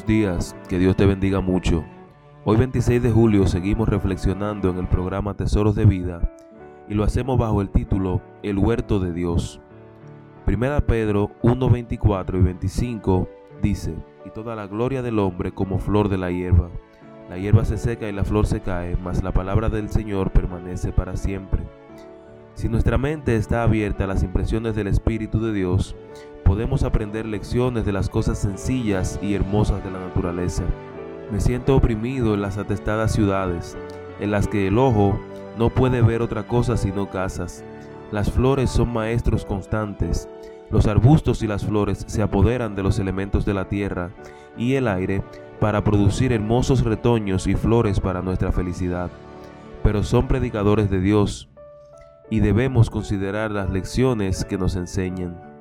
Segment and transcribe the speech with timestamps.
[0.00, 1.84] días, que Dios te bendiga mucho.
[2.46, 6.32] Hoy 26 de julio seguimos reflexionando en el programa Tesoros de Vida
[6.88, 9.60] y lo hacemos bajo el título El huerto de Dios.
[10.46, 13.28] Primera Pedro 1, 24 y 25
[13.60, 13.94] dice,
[14.24, 16.70] y toda la gloria del hombre como flor de la hierba.
[17.28, 20.90] La hierba se seca y la flor se cae, mas la palabra del Señor permanece
[20.92, 21.64] para siempre.
[22.54, 25.94] Si nuestra mente está abierta a las impresiones del Espíritu de Dios,
[26.52, 30.64] podemos aprender lecciones de las cosas sencillas y hermosas de la naturaleza.
[31.30, 33.74] Me siento oprimido en las atestadas ciudades,
[34.20, 35.18] en las que el ojo
[35.56, 37.64] no puede ver otra cosa sino casas.
[38.10, 40.28] Las flores son maestros constantes.
[40.68, 44.10] Los arbustos y las flores se apoderan de los elementos de la tierra
[44.54, 45.22] y el aire
[45.58, 49.10] para producir hermosos retoños y flores para nuestra felicidad.
[49.82, 51.48] Pero son predicadores de Dios
[52.28, 55.51] y debemos considerar las lecciones que nos enseñan.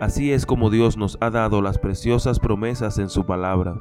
[0.00, 3.76] Así es como Dios nos ha dado las preciosas promesas en su palabra.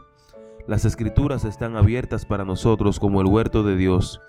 [0.68, 4.22] Las escrituras están abiertas para nosotros como el huerto de Dios,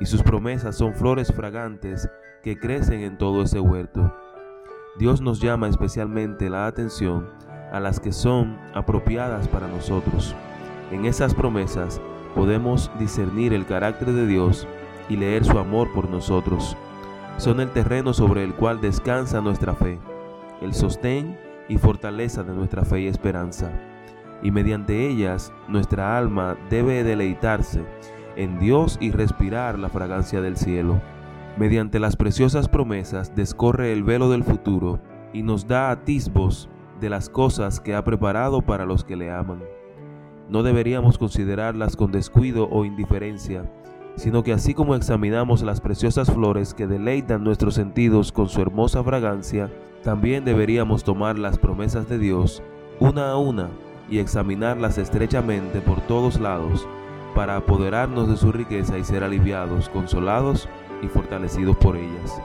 [0.00, 2.08] y sus promesas son flores fragantes
[2.44, 4.14] que crecen en todo ese huerto.
[4.98, 7.28] Dios nos llama especialmente la atención
[7.72, 10.36] a las que son apropiadas para nosotros.
[10.92, 12.00] En esas promesas
[12.36, 14.68] podemos discernir el carácter de Dios
[15.08, 16.76] y leer su amor por nosotros.
[17.36, 19.98] Son el terreno sobre el cual descansa nuestra fe
[20.62, 23.70] el sostén y fortaleza de nuestra fe y esperanza.
[24.42, 27.84] Y mediante ellas nuestra alma debe deleitarse
[28.36, 31.00] en Dios y respirar la fragancia del cielo.
[31.56, 35.00] Mediante las preciosas promesas descorre el velo del futuro
[35.32, 36.68] y nos da atisbos
[37.00, 39.62] de las cosas que ha preparado para los que le aman.
[40.48, 43.70] No deberíamos considerarlas con descuido o indiferencia,
[44.16, 49.02] sino que así como examinamos las preciosas flores que deleitan nuestros sentidos con su hermosa
[49.02, 49.70] fragancia,
[50.02, 52.62] también deberíamos tomar las promesas de Dios
[52.98, 53.68] una a una
[54.10, 56.86] y examinarlas estrechamente por todos lados
[57.34, 60.68] para apoderarnos de su riqueza y ser aliviados, consolados
[61.02, 62.40] y fortalecidos por ellas.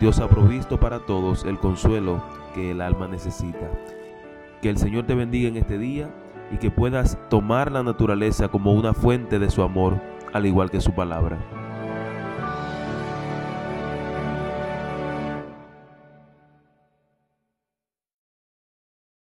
[0.00, 2.22] Dios ha provisto para todos el consuelo
[2.54, 3.70] que el alma necesita.
[4.62, 6.08] Que el Señor te bendiga en este día
[6.52, 10.00] y que puedas tomar la naturaleza como una fuente de su amor
[10.32, 11.38] al igual que su palabra.